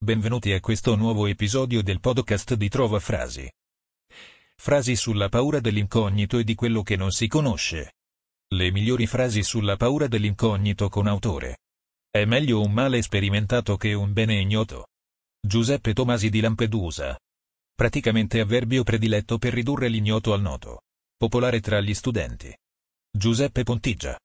Benvenuti 0.00 0.52
a 0.52 0.60
questo 0.60 0.94
nuovo 0.94 1.26
episodio 1.26 1.82
del 1.82 1.98
podcast 1.98 2.54
di 2.54 2.68
Trova 2.68 3.00
Frasi. 3.00 3.50
Frasi 4.54 4.94
sulla 4.94 5.28
paura 5.28 5.58
dell'incognito 5.58 6.38
e 6.38 6.44
di 6.44 6.54
quello 6.54 6.84
che 6.84 6.94
non 6.94 7.10
si 7.10 7.26
conosce. 7.26 7.94
Le 8.54 8.70
migliori 8.70 9.08
frasi 9.08 9.42
sulla 9.42 9.74
paura 9.74 10.06
dell'incognito 10.06 10.88
con 10.88 11.08
autore. 11.08 11.58
È 12.08 12.24
meglio 12.24 12.60
un 12.60 12.70
male 12.70 13.02
sperimentato 13.02 13.76
che 13.76 13.92
un 13.92 14.12
bene 14.12 14.40
ignoto. 14.40 14.86
Giuseppe 15.44 15.92
Tomasi 15.94 16.30
di 16.30 16.40
Lampedusa. 16.42 17.18
Praticamente 17.74 18.38
avverbio 18.38 18.84
prediletto 18.84 19.36
per 19.36 19.52
ridurre 19.52 19.88
l'ignoto 19.88 20.32
al 20.32 20.40
noto. 20.40 20.82
Popolare 21.16 21.58
tra 21.58 21.80
gli 21.80 21.92
studenti. 21.92 22.56
Giuseppe 23.10 23.64
Pontigia. 23.64 24.16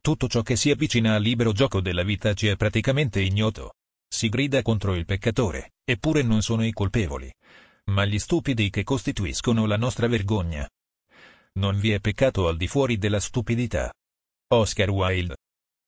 Tutto 0.00 0.28
ciò 0.28 0.42
che 0.42 0.54
si 0.54 0.70
avvicina 0.70 1.16
al 1.16 1.22
libero 1.22 1.50
gioco 1.50 1.80
della 1.80 2.04
vita 2.04 2.32
ci 2.34 2.46
è 2.46 2.54
praticamente 2.54 3.20
ignoto. 3.20 3.72
Si 4.12 4.28
grida 4.28 4.60
contro 4.60 4.94
il 4.94 5.06
peccatore, 5.06 5.72
eppure 5.82 6.20
non 6.22 6.42
sono 6.42 6.66
i 6.66 6.72
colpevoli, 6.72 7.32
ma 7.86 8.04
gli 8.04 8.18
stupidi 8.18 8.68
che 8.68 8.84
costituiscono 8.84 9.64
la 9.64 9.78
nostra 9.78 10.06
vergogna. 10.06 10.68
Non 11.54 11.78
vi 11.78 11.92
è 11.92 11.98
peccato 11.98 12.46
al 12.46 12.58
di 12.58 12.68
fuori 12.68 12.98
della 12.98 13.20
stupidità. 13.20 13.90
Oscar 14.52 14.90
Wilde. 14.90 15.36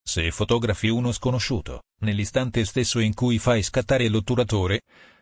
Se 0.03 0.31
fotografi 0.31 0.89
uno 0.89 1.13
sconosciuto, 1.13 1.83
nell'istante 2.01 2.65
stesso 2.65 2.99
in 2.99 3.13
cui 3.13 3.39
fai 3.39 3.63
scattare 3.63 4.09
l'otturatore, 4.09 4.81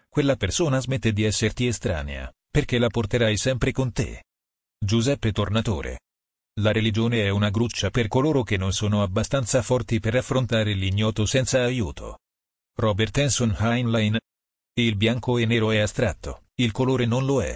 quella 0.09 0.37
persona 0.37 0.81
smette 0.81 1.13
di 1.13 1.25
esserti 1.25 1.67
estranea, 1.67 2.33
perché 2.49 2.79
la 2.79 2.89
porterai 2.89 3.37
sempre 3.37 3.73
con 3.73 3.91
te. 3.93 4.23
Giuseppe 4.79 5.33
Tornatore. 5.33 6.03
La 6.61 6.71
religione 6.71 7.25
è 7.25 7.31
una 7.31 7.51
gruccia 7.51 7.91
per 7.91 8.07
coloro 8.07 8.45
che 8.45 8.57
non 8.57 8.73
sono 8.73 9.03
abbastanza 9.03 9.61
forti 9.61 9.99
per 9.99 10.15
affrontare 10.15 10.73
l'ignoto 10.75 11.27
senza 11.27 11.65
aiuto. 11.65 12.19
Robert 12.75 13.19
Hanson 13.19 13.55
Heinlein. 13.59 14.17
Il 14.75 14.97
bianco 14.97 15.37
e 15.37 15.45
nero 15.45 15.71
è 15.71 15.79
astratto, 15.79 16.45
il 16.55 16.73
colore 16.73 17.05
non 17.05 17.27
lo 17.27 17.43
è. 17.43 17.55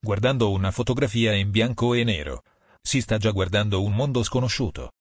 Guardando 0.00 0.52
una 0.52 0.70
fotografia 0.70 1.34
in 1.34 1.50
bianco 1.50 1.94
e 1.94 2.04
nero, 2.04 2.42
si 2.80 3.00
sta 3.00 3.18
già 3.18 3.32
guardando 3.32 3.82
un 3.82 3.92
mondo 3.92 4.22
sconosciuto. 4.22 4.92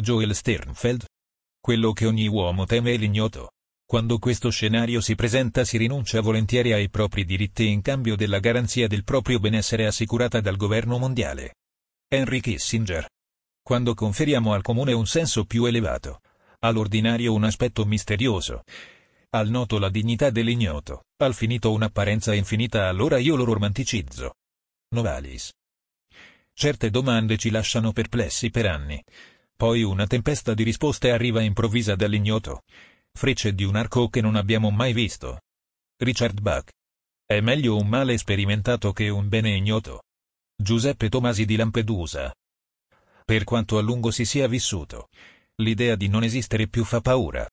Joel 0.00 0.32
Sternfeld. 0.32 1.04
Quello 1.60 1.92
che 1.92 2.06
ogni 2.06 2.28
uomo 2.28 2.66
teme 2.66 2.92
è 2.92 2.96
l'ignoto. 2.96 3.50
Quando 3.84 4.18
questo 4.18 4.48
scenario 4.50 5.00
si 5.00 5.16
presenta 5.16 5.64
si 5.64 5.76
rinuncia 5.76 6.20
volentieri 6.20 6.72
ai 6.72 6.88
propri 6.88 7.24
diritti 7.24 7.66
in 7.66 7.82
cambio 7.82 8.14
della 8.14 8.38
garanzia 8.38 8.86
del 8.86 9.02
proprio 9.02 9.40
benessere 9.40 9.86
assicurata 9.86 10.40
dal 10.40 10.56
governo 10.56 10.98
mondiale. 10.98 11.56
Henry 12.06 12.40
Kissinger. 12.40 13.08
Quando 13.60 13.94
conferiamo 13.94 14.52
al 14.52 14.62
comune 14.62 14.92
un 14.92 15.06
senso 15.06 15.44
più 15.44 15.64
elevato, 15.64 16.20
all'ordinario 16.60 17.32
un 17.32 17.44
aspetto 17.44 17.84
misterioso, 17.84 18.62
al 19.30 19.50
noto 19.50 19.78
la 19.78 19.90
dignità 19.90 20.30
dell'ignoto, 20.30 21.04
al 21.18 21.34
finito 21.34 21.70
un'apparenza 21.72 22.32
infinita 22.34 22.88
allora 22.88 23.18
io 23.18 23.36
lo 23.36 23.44
romanticizzo. 23.44 24.34
Novalis. 24.94 25.52
Certe 26.54 26.88
domande 26.88 27.36
ci 27.36 27.50
lasciano 27.50 27.92
perplessi 27.92 28.50
per 28.50 28.66
anni. 28.66 29.02
Poi 29.54 29.82
una 29.82 30.06
tempesta 30.06 30.54
di 30.54 30.62
risposte 30.62 31.10
arriva 31.10 31.42
improvvisa 31.42 31.94
dall'ignoto. 31.94 32.62
Frecce 33.12 33.52
di 33.52 33.64
un 33.64 33.76
arco 33.76 34.08
che 34.08 34.20
non 34.20 34.34
abbiamo 34.34 34.70
mai 34.70 34.94
visto. 34.94 35.40
Richard 35.98 36.40
Bach. 36.40 36.70
È 37.26 37.40
meglio 37.40 37.76
un 37.76 37.86
male 37.86 38.16
sperimentato 38.16 38.92
che 38.92 39.10
un 39.10 39.28
bene 39.28 39.54
ignoto. 39.54 40.04
Giuseppe 40.56 41.10
Tomasi 41.10 41.44
di 41.44 41.56
Lampedusa. 41.56 42.32
Per 43.24 43.44
quanto 43.44 43.76
a 43.76 43.82
lungo 43.82 44.10
si 44.10 44.24
sia 44.24 44.48
vissuto, 44.48 45.08
L'idea 45.60 45.96
di 45.96 46.08
non 46.08 46.22
esistere 46.22 46.68
più 46.68 46.84
fa 46.84 47.00
paura. 47.00 47.48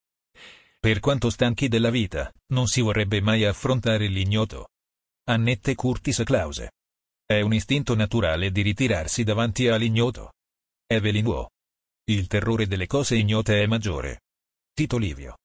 Per 0.79 0.99
quanto 0.99 1.31
stanchi 1.31 1.67
della 1.67 1.89
vita, 1.89 2.31
non 2.53 2.67
si 2.67 2.81
vorrebbe 2.81 3.19
mai 3.19 3.45
affrontare 3.45 4.07
l'ignoto. 4.07 4.69
Annette 5.27 5.73
Curtis 5.73 6.21
Clause. 6.23 6.73
È 7.25 7.41
un 7.41 7.53
istinto 7.55 7.95
naturale 7.95 8.51
di 8.51 8.61
ritirarsi 8.61 9.23
davanti 9.23 9.67
all'ignoto. 9.67 10.33
Evelyn 10.85 11.25
Waugh. 11.25 11.49
Il 12.03 12.27
terrore 12.27 12.67
delle 12.67 12.85
cose 12.85 13.15
ignote 13.15 13.63
è 13.63 13.65
maggiore. 13.65 14.21
Tito 14.71 14.97
Livio. 14.97 15.37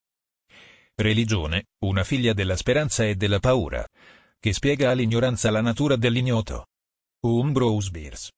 Religione, 0.94 1.68
una 1.86 2.04
figlia 2.04 2.34
della 2.34 2.56
speranza 2.56 3.06
e 3.06 3.14
della 3.14 3.38
paura, 3.38 3.86
che 4.38 4.52
spiega 4.52 4.90
all'ignoranza 4.90 5.50
la 5.50 5.62
natura 5.62 5.96
dell'ignoto. 5.96 6.66
Umbrose 7.20 7.88
Beers. 7.88 8.28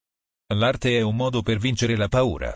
L'arte 0.55 0.97
è 0.97 1.01
un 1.01 1.17
modo 1.17 1.43
per 1.43 1.59
vincere 1.59 1.97
la 1.97 2.07
paura, 2.07 2.55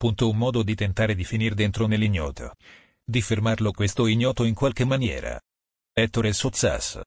Punto 0.00 0.30
un 0.30 0.38
modo 0.38 0.62
di 0.62 0.74
tentare 0.74 1.14
di 1.14 1.24
finire 1.24 1.54
dentro 1.54 1.86
nell'ignoto. 1.86 2.54
Di 3.04 3.20
fermarlo 3.20 3.70
questo 3.70 4.06
ignoto 4.06 4.44
in 4.44 4.54
qualche 4.54 4.86
maniera. 4.86 5.38
Ettore 5.92 6.32
Sozzas. 6.32 6.98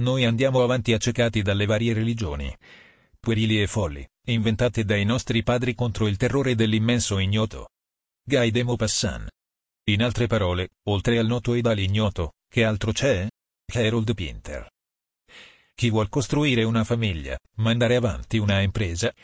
Noi 0.00 0.24
andiamo 0.24 0.64
avanti 0.64 0.92
accecati 0.94 1.42
dalle 1.42 1.64
varie 1.64 1.92
religioni, 1.92 2.52
puerili 3.20 3.62
e 3.62 3.68
folli, 3.68 4.04
inventate 4.24 4.84
dai 4.84 5.04
nostri 5.04 5.44
padri 5.44 5.76
contro 5.76 6.08
il 6.08 6.16
terrore 6.16 6.56
dell'immenso 6.56 7.20
ignoto. 7.20 7.68
Guy 8.24 8.50
de 8.50 8.64
Maupassant. 8.64 9.28
In 9.84 10.02
altre 10.02 10.26
parole, 10.26 10.70
oltre 10.88 11.18
al 11.18 11.26
noto 11.26 11.54
ed 11.54 11.66
all'ignoto, 11.66 12.32
che 12.48 12.64
altro 12.64 12.90
c'è? 12.90 13.28
Harold 13.72 14.12
Pinter. 14.12 14.68
Chi 15.72 15.88
vuol 15.90 16.08
costruire 16.08 16.64
una 16.64 16.82
famiglia, 16.82 17.38
mandare 17.58 17.94
avanti 17.94 18.38
una 18.38 18.60
impresa, 18.60 19.14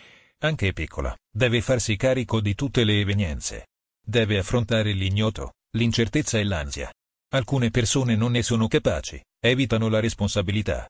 anche 0.42 0.72
piccola, 0.72 1.16
deve 1.30 1.60
farsi 1.60 1.96
carico 1.96 2.40
di 2.40 2.54
tutte 2.54 2.84
le 2.84 3.00
evenienze. 3.00 3.68
Deve 4.04 4.38
affrontare 4.38 4.92
l'ignoto, 4.92 5.54
l'incertezza 5.76 6.38
e 6.38 6.44
l'ansia. 6.44 6.92
Alcune 7.34 7.70
persone 7.70 8.16
non 8.16 8.32
ne 8.32 8.42
sono 8.42 8.66
capaci, 8.66 9.22
evitano 9.40 9.88
la 9.88 10.00
responsabilità. 10.00 10.88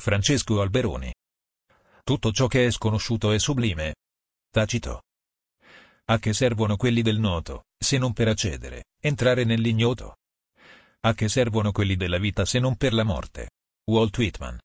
Francesco 0.00 0.60
Alberoni. 0.60 1.12
Tutto 2.04 2.32
ciò 2.32 2.46
che 2.46 2.66
è 2.66 2.70
sconosciuto 2.70 3.32
è 3.32 3.38
sublime. 3.38 3.96
Tacito. 4.50 5.02
A 6.06 6.18
che 6.18 6.32
servono 6.32 6.76
quelli 6.76 7.02
del 7.02 7.18
noto, 7.18 7.64
se 7.76 7.98
non 7.98 8.12
per 8.12 8.28
accedere, 8.28 8.84
entrare 9.00 9.44
nell'ignoto? 9.44 10.16
A 11.00 11.14
che 11.14 11.28
servono 11.28 11.72
quelli 11.72 11.96
della 11.96 12.18
vita 12.18 12.44
se 12.44 12.58
non 12.60 12.76
per 12.76 12.92
la 12.92 13.04
morte? 13.04 13.50
Walt 13.90 14.16
Whitman. 14.16 14.58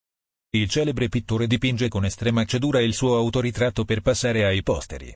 Il 0.52 0.68
celebre 0.68 1.08
pittore 1.08 1.46
dipinge 1.46 1.86
con 1.86 2.04
estrema 2.04 2.44
cedura 2.44 2.80
il 2.80 2.92
suo 2.92 3.16
autoritratto 3.16 3.84
per 3.84 4.00
passare 4.00 4.44
ai 4.44 4.64
posteri. 4.64 5.14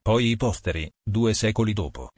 Poi 0.00 0.28
i 0.28 0.36
posteri, 0.36 0.88
due 1.02 1.34
secoli 1.34 1.72
dopo, 1.72 2.10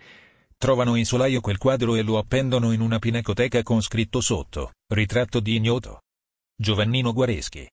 trovano 0.59 0.97
in 0.97 1.07
solaio 1.07 1.41
quel 1.41 1.57
quadro 1.57 1.95
e 1.95 2.03
lo 2.03 2.19
appendono 2.19 2.73
in 2.73 2.81
una 2.81 2.99
pinacoteca 2.99 3.63
con 3.63 3.81
scritto 3.81 4.21
sotto, 4.21 4.73
ritratto 4.93 5.41
di 5.41 5.57
ignoto. 5.57 6.03
Giovannino 6.55 7.15
Guareschi. 7.15 7.67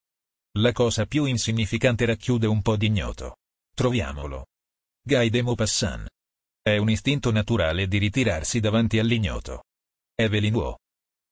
La 0.59 0.71
cosa 0.71 1.05
più 1.07 1.25
insignificante 1.25 2.05
racchiude 2.05 2.47
un 2.47 2.61
po' 2.61 2.77
di 2.77 2.85
ignoto. 2.85 3.35
Troviamolo. 3.75 4.45
Guy 5.01 5.29
de 5.29 5.41
Maupassant. 5.41 6.07
È 6.61 6.77
un 6.77 6.89
istinto 6.89 7.31
naturale 7.31 7.87
di 7.89 7.97
ritirarsi 7.97 8.61
davanti 8.61 8.97
all'ignoto. 8.97 9.63
Evelyn 10.15 10.53
Waugh. 10.53 10.77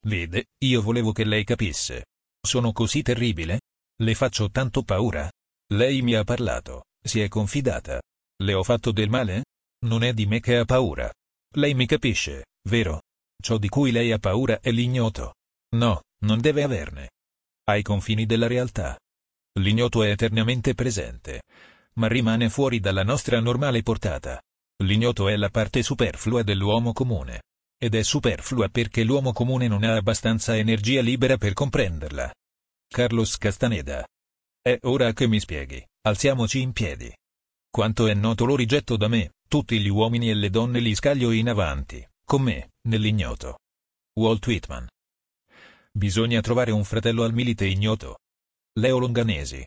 Vede, 0.06 0.48
io 0.66 0.82
volevo 0.82 1.14
che 1.14 1.24
lei 1.24 1.46
capisse. 1.46 2.08
Sono 2.44 2.72
così 2.72 3.04
terribile? 3.04 3.62
Le 4.02 4.16
faccio 4.16 4.50
tanto 4.50 4.82
paura? 4.82 5.32
Lei 5.74 6.02
mi 6.02 6.16
ha 6.16 6.24
parlato, 6.24 6.86
si 7.00 7.22
è 7.22 7.28
confidata. 7.28 8.02
Le 8.42 8.54
ho 8.56 8.64
fatto 8.64 8.92
del 8.92 9.10
male? 9.10 9.46
Non 9.86 10.04
è 10.04 10.12
di 10.12 10.26
me 10.26 10.40
che 10.40 10.58
ha 10.58 10.66
paura. 10.66 11.12
Lei 11.56 11.76
mi 11.76 11.86
capisce, 11.86 12.46
vero? 12.68 13.04
Ciò 13.42 13.58
di 13.58 13.70
cui 13.70 13.92
lei 13.92 14.12
ha 14.12 14.18
paura 14.18 14.60
è 14.60 14.72
l'ignoto. 14.72 15.36
No, 15.76 16.02
non 16.26 16.42
deve 16.42 16.64
averne. 16.64 17.12
Ai 17.66 17.84
confini 17.84 18.26
della 18.26 18.48
realtà. 18.48 18.98
L'ignoto 19.60 20.02
è 20.02 20.10
eternamente 20.10 20.74
presente, 20.74 21.44
ma 21.96 22.08
rimane 22.08 22.50
fuori 22.50 22.80
dalla 22.80 23.04
nostra 23.04 23.40
normale 23.40 23.84
portata. 23.84 24.42
L'ignoto 24.84 25.28
è 25.28 25.36
la 25.36 25.50
parte 25.50 25.84
superflua 25.84 26.42
dell'uomo 26.42 26.92
comune 26.92 27.42
ed 27.84 27.96
è 27.96 28.04
superflua 28.04 28.70
perché 28.70 29.04
l'uomo 29.04 29.34
comune 29.34 29.68
non 29.68 29.84
ha 29.84 29.96
abbastanza 29.96 30.56
energia 30.56 31.02
libera 31.02 31.38
per 31.38 31.54
comprenderla. 31.54 32.32
Carlos 32.88 33.38
Castaneda. 33.38 34.08
È 34.62 34.78
ora 34.84 35.12
che 35.14 35.28
mi 35.28 35.40
spieghi, 35.40 35.84
alziamoci 36.02 36.62
in 36.62 36.74
piedi. 36.74 37.12
Quanto 37.72 38.06
è 38.06 38.14
noto 38.14 38.46
lo 38.46 38.56
rigetto 38.56 38.98
da 38.98 39.08
me, 39.08 39.32
tutti 39.48 39.80
gli 39.80 39.88
uomini 39.88 40.30
e 40.30 40.36
le 40.36 40.52
donne 40.52 40.80
li 40.80 40.94
scaglio 40.94 41.32
in 41.32 41.50
avanti, 41.50 42.08
con 42.24 42.44
me, 42.44 42.74
nell'ignoto. 42.88 43.58
Walt 44.20 44.46
Whitman. 44.46 44.88
Bisogna 45.92 46.40
trovare 46.42 46.70
un 46.70 46.84
fratello 46.84 47.24
al 47.24 47.34
milite 47.34 47.66
ignoto. 47.66 48.20
Leo 48.74 49.00
Longanesi. 49.00 49.66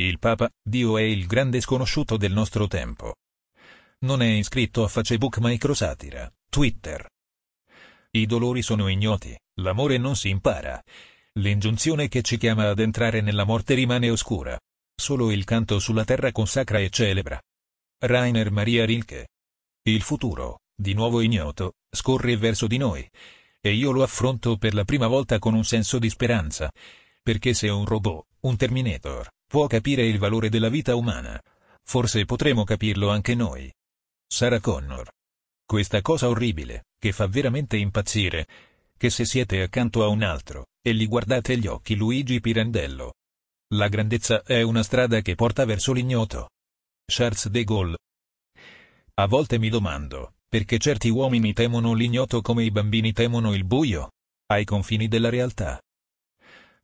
Il 0.00 0.18
Papa, 0.18 0.50
Dio 0.60 0.98
è 0.98 1.02
il 1.02 1.26
grande 1.26 1.60
sconosciuto 1.60 2.16
del 2.16 2.32
nostro 2.32 2.66
tempo. 2.66 3.14
Non 4.00 4.22
è 4.22 4.26
iscritto 4.26 4.82
a 4.82 4.88
Facebook 4.88 5.38
Microsatira, 5.38 6.28
Twitter, 6.50 7.12
i 8.16 8.26
dolori 8.26 8.62
sono 8.62 8.86
ignoti, 8.86 9.36
l'amore 9.54 9.98
non 9.98 10.14
si 10.14 10.28
impara. 10.28 10.80
L'ingiunzione 11.40 12.06
che 12.06 12.22
ci 12.22 12.36
chiama 12.36 12.68
ad 12.68 12.78
entrare 12.78 13.20
nella 13.20 13.42
morte 13.42 13.74
rimane 13.74 14.08
oscura. 14.08 14.56
Solo 14.94 15.32
il 15.32 15.42
canto 15.42 15.80
sulla 15.80 16.04
terra 16.04 16.30
consacra 16.30 16.78
e 16.78 16.90
celebra. 16.90 17.40
Rainer 17.98 18.52
Maria 18.52 18.84
Rilke. 18.84 19.30
Il 19.82 20.02
futuro, 20.02 20.60
di 20.76 20.94
nuovo 20.94 21.22
ignoto, 21.22 21.72
scorre 21.90 22.36
verso 22.36 22.68
di 22.68 22.76
noi. 22.76 23.04
E 23.60 23.72
io 23.72 23.90
lo 23.90 24.04
affronto 24.04 24.58
per 24.58 24.74
la 24.74 24.84
prima 24.84 25.08
volta 25.08 25.40
con 25.40 25.54
un 25.54 25.64
senso 25.64 25.98
di 25.98 26.08
speranza. 26.08 26.70
Perché 27.20 27.52
se 27.52 27.68
un 27.68 27.84
robot, 27.84 28.26
un 28.42 28.56
Terminator, 28.56 29.28
può 29.44 29.66
capire 29.66 30.06
il 30.06 30.18
valore 30.18 30.50
della 30.50 30.68
vita 30.68 30.94
umana, 30.94 31.40
forse 31.82 32.24
potremo 32.26 32.62
capirlo 32.62 33.08
anche 33.08 33.34
noi. 33.34 33.72
Sarah 34.24 34.60
Connor. 34.60 35.10
Questa 35.66 36.02
cosa 36.02 36.28
orribile, 36.28 36.84
che 36.98 37.12
fa 37.12 37.26
veramente 37.26 37.76
impazzire, 37.76 38.46
che 38.96 39.08
se 39.08 39.24
siete 39.24 39.62
accanto 39.62 40.04
a 40.04 40.08
un 40.08 40.22
altro, 40.22 40.66
e 40.82 40.94
gli 40.94 41.08
guardate 41.08 41.56
gli 41.56 41.66
occhi 41.66 41.96
Luigi 41.96 42.40
Pirandello. 42.40 43.14
La 43.74 43.88
grandezza 43.88 44.42
è 44.42 44.60
una 44.60 44.82
strada 44.82 45.20
che 45.22 45.34
porta 45.34 45.64
verso 45.64 45.92
l'ignoto. 45.92 46.50
Charles 47.06 47.48
de 47.48 47.64
Gaulle. 47.64 47.98
A 49.14 49.26
volte 49.26 49.58
mi 49.58 49.70
domando, 49.70 50.34
perché 50.48 50.78
certi 50.78 51.08
uomini 51.08 51.54
temono 51.54 51.94
l'ignoto 51.94 52.42
come 52.42 52.62
i 52.64 52.70
bambini 52.70 53.12
temono 53.12 53.54
il 53.54 53.64
buio? 53.64 54.12
Ai 54.46 54.64
confini 54.64 55.08
della 55.08 55.30
realtà. 55.30 55.80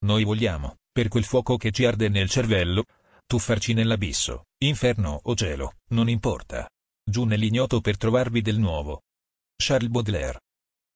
Noi 0.00 0.25
vogliamo, 0.25 0.77
per 0.91 1.09
quel 1.09 1.25
fuoco 1.25 1.59
che 1.59 1.71
ci 1.71 1.85
arde 1.85 2.09
nel 2.09 2.31
cervello, 2.31 2.85
tuffarci 3.27 3.75
nell'abisso, 3.75 4.47
inferno 4.65 5.21
o 5.23 5.35
cielo, 5.35 5.75
non 5.88 6.09
importa. 6.09 6.67
Giù 7.11 7.25
nell'ignoto 7.25 7.81
per 7.81 7.97
trovarvi 7.97 8.41
del 8.41 8.61
nuovo. 8.61 9.03
Charles 9.57 9.91
Baudelaire. 9.91 10.39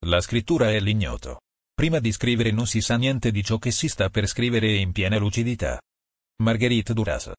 La 0.06 0.20
scrittura 0.20 0.70
è 0.70 0.78
l'ignoto. 0.78 1.40
Prima 1.74 1.98
di 1.98 2.12
scrivere 2.12 2.52
non 2.52 2.68
si 2.68 2.80
sa 2.80 2.96
niente 2.96 3.32
di 3.32 3.42
ciò 3.42 3.58
che 3.58 3.72
si 3.72 3.88
sta 3.88 4.10
per 4.10 4.28
scrivere 4.28 4.76
in 4.76 4.92
piena 4.92 5.18
lucidità. 5.18 5.80
Marguerite 6.40 6.94
Duras. 6.94 7.32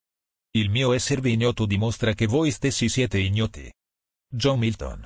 Il 0.58 0.70
mio 0.70 0.92
esservi 0.92 1.32
ignoto 1.32 1.66
dimostra 1.66 2.14
che 2.14 2.26
voi 2.26 2.52
stessi 2.52 2.90
siete 2.90 3.18
ignoti. 3.18 3.72
John 4.28 4.60
Milton. 4.60 5.06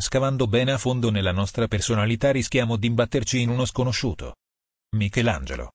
Scavando 0.00 0.46
bene 0.46 0.70
a 0.70 0.78
fondo 0.78 1.10
nella 1.10 1.32
nostra 1.32 1.66
personalità 1.66 2.30
rischiamo 2.30 2.76
di 2.76 2.86
imbatterci 2.86 3.40
in 3.40 3.48
uno 3.48 3.64
sconosciuto. 3.64 4.36
Michelangelo. 4.94 5.72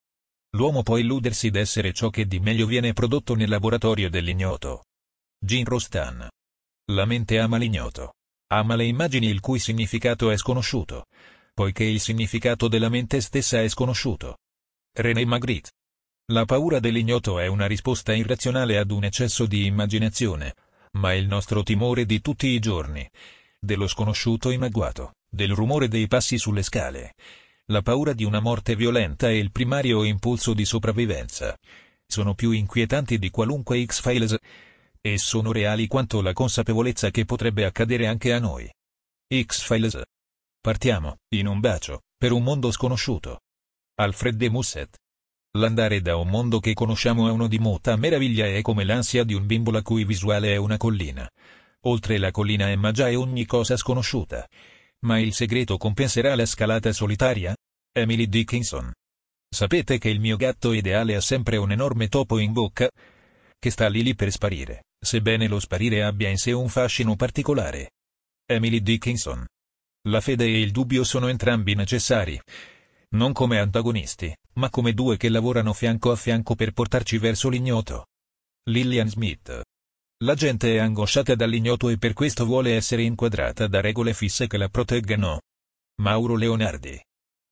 L'uomo 0.56 0.84
può 0.84 0.96
illudersi 0.96 1.50
d'essere 1.50 1.92
ciò 1.92 2.10
che 2.10 2.28
di 2.28 2.40
meglio 2.40 2.66
viene 2.66 2.94
prodotto 2.94 3.36
nel 3.36 3.50
laboratorio 3.50 4.10
dell'ignoto. 4.10 4.86
Gene 5.38 5.66
Rostan. 5.66 6.30
La 6.90 7.06
mente 7.06 7.40
ama 7.40 7.58
l'ignoto. 7.58 8.14
Ama 8.52 8.76
le 8.76 8.86
immagini 8.86 9.28
il 9.28 9.40
cui 9.40 9.58
significato 9.58 10.30
è 10.30 10.38
sconosciuto, 10.38 11.08
poiché 11.56 11.84
il 11.84 12.00
significato 12.00 12.68
della 12.68 12.90
mente 12.90 13.22
stessa 13.22 13.60
è 13.60 13.68
sconosciuto. 13.68 14.38
René 14.94 15.26
Magritte. 15.26 15.72
La 16.28 16.46
paura 16.46 16.80
dell'ignoto 16.80 17.40
è 17.40 17.48
una 17.48 17.66
risposta 17.66 18.14
irrazionale 18.14 18.78
ad 18.78 18.92
un 18.92 19.04
eccesso 19.04 19.48
di 19.48 19.66
immaginazione, 19.66 20.54
ma 20.92 21.12
il 21.14 21.26
nostro 21.26 21.64
timore 21.64 22.06
di 22.06 22.22
tutti 22.22 22.50
i 22.50 22.60
giorni, 22.60 23.10
dello 23.60 23.88
sconosciuto 23.88 24.52
in 24.52 24.62
agguato, 24.62 25.16
del 25.28 25.56
rumore 25.56 25.88
dei 25.88 26.06
passi 26.06 26.38
sulle 26.38 26.62
scale, 26.62 27.16
la 27.66 27.82
paura 27.82 28.14
di 28.14 28.24
una 28.26 28.40
morte 28.40 28.76
violenta 28.76 29.28
e 29.28 29.40
il 29.40 29.52
primario 29.52 30.04
impulso 30.04 30.54
di 30.54 30.66
sopravvivenza, 30.66 31.58
sono 32.06 32.36
più 32.36 32.52
inquietanti 32.52 33.18
di 33.18 33.32
qualunque 33.32 33.84
X-Files 33.84 34.38
e 35.06 35.20
sono 35.20 35.52
reali 35.52 35.86
quanto 35.86 36.20
la 36.20 36.34
consapevolezza 36.34 37.12
che 37.12 37.26
potrebbe 37.26 37.64
accadere 37.64 38.08
anche 38.08 38.34
a 38.34 38.40
noi. 38.40 38.68
X-Files. 39.32 40.02
Partiamo, 40.60 41.18
in 41.36 41.46
un 41.46 41.60
bacio, 41.60 42.02
per 42.18 42.32
un 42.32 42.42
mondo 42.42 42.72
sconosciuto. 42.72 43.42
Alfred 44.00 44.36
de 44.36 44.50
Musset. 44.50 44.98
L'andare 45.60 46.02
da 46.02 46.16
un 46.16 46.28
mondo 46.28 46.60
che 46.60 46.74
conosciamo 46.74 47.28
a 47.28 47.32
uno 47.32 47.46
di 47.48 47.60
molta 47.60 47.96
meraviglia 47.98 48.48
è 48.48 48.64
come 48.64 48.84
l'ansia 48.84 49.24
di 49.24 49.36
un 49.36 49.46
bimbo 49.46 49.70
la 49.70 49.84
cui 49.84 50.06
visuale 50.06 50.54
è 50.54 50.56
una 50.56 50.78
collina. 50.78 51.30
Oltre 51.82 52.18
la 52.18 52.32
collina 52.32 52.70
è 52.70 52.76
magia 52.76 53.08
e 53.08 53.16
ogni 53.16 53.46
cosa 53.46 53.78
sconosciuta. 53.78 54.48
Ma 55.02 55.20
il 55.20 55.34
segreto 55.34 55.78
compenserà 55.78 56.34
la 56.34 56.48
scalata 56.48 56.92
solitaria? 56.92 57.56
Emily 57.92 58.26
Dickinson. 58.26 58.92
Sapete 59.48 60.00
che 60.00 60.10
il 60.10 60.20
mio 60.20 60.36
gatto 60.36 60.74
ideale 60.74 61.16
ha 61.16 61.22
sempre 61.22 61.58
un 61.58 61.72
enorme 61.72 62.08
topo 62.08 62.40
in 62.40 62.54
bocca? 62.54 62.90
Che 63.58 63.70
sta 63.70 63.88
lì 63.88 64.04
lì 64.04 64.16
per 64.16 64.32
sparire 64.32 64.86
sebbene 65.06 65.48
lo 65.48 65.60
sparire 65.60 66.04
abbia 66.04 66.30
in 66.30 66.38
sé 66.38 66.52
un 66.52 66.68
fascino 66.68 67.16
particolare. 67.16 67.92
Emily 68.46 68.82
Dickinson. 68.82 69.46
La 70.10 70.20
fede 70.20 70.46
e 70.46 70.60
il 70.60 70.72
dubbio 70.72 71.04
sono 71.04 71.28
entrambi 71.28 71.76
necessari. 71.76 72.40
Non 73.12 73.32
come 73.32 73.60
antagonisti, 73.60 74.36
ma 74.54 74.70
come 74.70 74.94
due 74.94 75.16
che 75.16 75.30
lavorano 75.30 75.74
fianco 75.74 76.12
a 76.12 76.16
fianco 76.16 76.56
per 76.56 76.72
portarci 76.72 77.18
verso 77.18 77.50
l'ignoto. 77.50 78.08
Lillian 78.70 79.08
Smith. 79.08 79.62
La 80.24 80.34
gente 80.34 80.76
è 80.76 80.80
angosciata 80.80 81.36
dall'ignoto 81.36 81.90
e 81.90 81.98
per 81.98 82.14
questo 82.14 82.46
vuole 82.46 82.76
essere 82.76 83.04
inquadrata 83.04 83.68
da 83.68 83.82
regole 83.82 84.14
fisse 84.14 84.48
che 84.48 84.58
la 84.58 84.70
proteggano. 84.70 85.42
Mauro 86.02 86.36
Leonardi. 86.36 87.00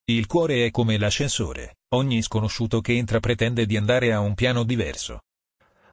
Il 0.06 0.26
cuore 0.26 0.66
è 0.66 0.72
come 0.72 0.98
l'ascensore, 0.98 1.78
ogni 1.94 2.22
sconosciuto 2.22 2.82
che 2.82 2.94
entra 2.94 3.20
pretende 3.20 3.66
di 3.66 3.78
andare 3.78 4.12
a 4.12 4.20
un 4.20 4.34
piano 4.34 4.64
diverso 4.64 5.22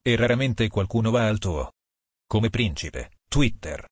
e 0.03 0.17
raramente 0.17 0.69
qualcuno 0.69 1.11
va 1.11 1.27
al 1.27 1.39
tuo. 1.39 1.73
Come 2.27 2.51
principe, 2.51 3.11
Twitter. 3.29 3.87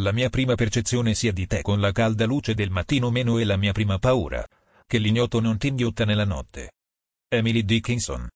La 0.00 0.12
mia 0.12 0.30
prima 0.30 0.54
percezione 0.54 1.14
sia 1.14 1.32
di 1.32 1.46
te 1.46 1.60
con 1.62 1.80
la 1.80 1.92
calda 1.92 2.24
luce 2.24 2.54
del 2.54 2.70
mattino 2.70 3.10
meno 3.10 3.38
e 3.38 3.44
la 3.44 3.56
mia 3.56 3.72
prima 3.72 3.98
paura, 3.98 4.46
che 4.86 4.98
l'ignoto 4.98 5.40
non 5.40 5.58
ti 5.58 5.68
inghiotta 5.68 6.04
nella 6.04 6.24
notte. 6.24 6.72
Emily 7.28 7.64
Dickinson. 7.64 8.28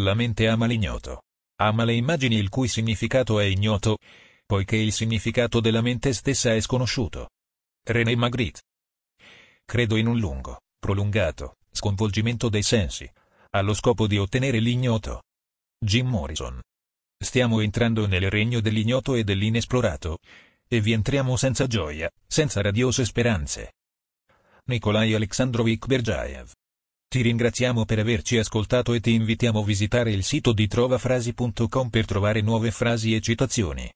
La 0.00 0.14
mente 0.14 0.46
ama 0.48 0.66
l'ignoto. 0.66 1.22
Ama 1.60 1.84
le 1.84 1.94
immagini 1.94 2.36
il 2.36 2.48
cui 2.48 2.68
significato 2.68 3.40
è 3.40 3.44
ignoto, 3.44 3.98
poiché 4.46 4.76
il 4.76 4.92
significato 4.92 5.60
della 5.60 5.80
mente 5.80 6.12
stessa 6.12 6.54
è 6.54 6.60
sconosciuto. 6.60 7.30
René 7.84 8.14
Magritte. 8.14 8.62
Credo 9.64 9.96
in 9.96 10.06
un 10.06 10.18
lungo, 10.18 10.60
prolungato, 10.78 11.56
sconvolgimento 11.70 12.48
dei 12.48 12.62
sensi, 12.62 13.10
allo 13.50 13.74
scopo 13.74 14.06
di 14.06 14.18
ottenere 14.18 14.58
l'ignoto. 14.58 15.22
Jim 15.84 16.06
Morrison. 16.06 16.60
Stiamo 17.18 17.60
entrando 17.60 18.06
nel 18.06 18.30
regno 18.30 18.60
dell'ignoto 18.60 19.16
e 19.16 19.24
dell'inesplorato. 19.24 20.18
E 20.68 20.80
vi 20.80 20.92
entriamo 20.92 21.36
senza 21.36 21.66
gioia, 21.66 22.08
senza 22.24 22.62
radiose 22.62 23.04
speranze. 23.04 23.72
Nikolai 24.66 25.12
Alexandrovich 25.12 25.86
Berjaev. 25.86 26.52
Ti 27.08 27.20
ringraziamo 27.20 27.84
per 27.84 27.98
averci 27.98 28.38
ascoltato 28.38 28.92
e 28.92 29.00
ti 29.00 29.12
invitiamo 29.12 29.58
a 29.58 29.64
visitare 29.64 30.12
il 30.12 30.22
sito 30.22 30.52
di 30.52 30.68
trovafrasi.com 30.68 31.88
per 31.88 32.04
trovare 32.04 32.42
nuove 32.42 32.70
frasi 32.70 33.16
e 33.16 33.20
citazioni. 33.20 33.90